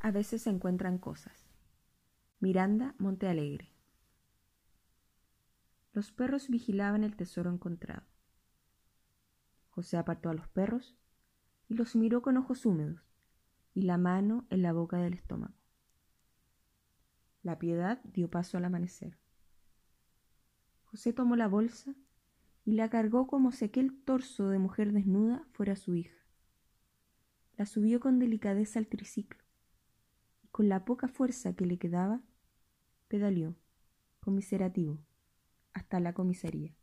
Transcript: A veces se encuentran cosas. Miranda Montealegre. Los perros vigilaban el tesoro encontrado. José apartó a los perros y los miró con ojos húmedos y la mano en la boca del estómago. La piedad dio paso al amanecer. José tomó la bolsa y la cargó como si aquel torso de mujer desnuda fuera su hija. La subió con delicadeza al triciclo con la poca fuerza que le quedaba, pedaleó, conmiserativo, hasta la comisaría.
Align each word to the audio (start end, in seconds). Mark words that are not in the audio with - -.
A 0.00 0.12
veces 0.12 0.42
se 0.42 0.50
encuentran 0.50 0.98
cosas. 0.98 1.48
Miranda 2.38 2.94
Montealegre. 2.98 3.72
Los 5.92 6.12
perros 6.12 6.48
vigilaban 6.48 7.02
el 7.02 7.16
tesoro 7.16 7.50
encontrado. 7.50 8.06
José 9.70 9.96
apartó 9.96 10.30
a 10.30 10.34
los 10.34 10.46
perros 10.48 10.96
y 11.68 11.74
los 11.74 11.96
miró 11.96 12.22
con 12.22 12.36
ojos 12.36 12.64
húmedos 12.64 13.02
y 13.74 13.82
la 13.82 13.98
mano 13.98 14.46
en 14.50 14.62
la 14.62 14.72
boca 14.72 14.98
del 14.98 15.14
estómago. 15.14 15.54
La 17.42 17.58
piedad 17.58 18.00
dio 18.04 18.30
paso 18.30 18.56
al 18.56 18.66
amanecer. 18.66 19.18
José 20.84 21.12
tomó 21.12 21.34
la 21.34 21.48
bolsa 21.48 21.92
y 22.64 22.72
la 22.74 22.88
cargó 22.88 23.26
como 23.26 23.50
si 23.50 23.64
aquel 23.64 24.00
torso 24.04 24.48
de 24.48 24.60
mujer 24.60 24.92
desnuda 24.92 25.44
fuera 25.50 25.74
su 25.74 25.96
hija. 25.96 26.16
La 27.56 27.66
subió 27.66 27.98
con 27.98 28.20
delicadeza 28.20 28.78
al 28.78 28.86
triciclo 28.86 29.47
con 30.58 30.68
la 30.68 30.84
poca 30.84 31.06
fuerza 31.06 31.52
que 31.52 31.66
le 31.66 31.78
quedaba, 31.78 32.20
pedaleó, 33.06 33.54
conmiserativo, 34.18 34.98
hasta 35.72 36.00
la 36.00 36.14
comisaría. 36.14 36.74